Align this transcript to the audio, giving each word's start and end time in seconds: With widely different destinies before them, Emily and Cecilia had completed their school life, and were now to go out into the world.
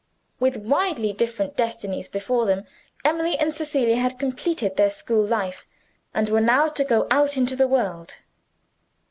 With 0.39 0.57
widely 0.57 1.13
different 1.13 1.55
destinies 1.55 2.07
before 2.07 2.47
them, 2.47 2.63
Emily 3.05 3.37
and 3.37 3.53
Cecilia 3.53 3.97
had 3.97 4.17
completed 4.17 4.75
their 4.75 4.89
school 4.89 5.23
life, 5.23 5.67
and 6.11 6.27
were 6.27 6.41
now 6.41 6.69
to 6.69 6.83
go 6.83 7.05
out 7.11 7.37
into 7.37 7.55
the 7.55 7.67
world. 7.67 8.17